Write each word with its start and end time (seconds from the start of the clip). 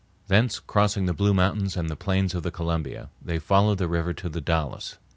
Thence, 0.29 0.57
crossing 0.57 1.05
the 1.05 1.13
Blue 1.13 1.31
Mountains 1.31 1.77
and 1.77 1.87
the 1.87 1.95
plains 1.95 2.33
of 2.33 2.41
the 2.41 2.49
Columbia, 2.49 3.11
they 3.21 3.37
followed 3.37 3.77
the 3.77 3.87
river 3.87 4.13
to 4.13 4.29
the 4.29 4.41
Dalles. 4.41 4.97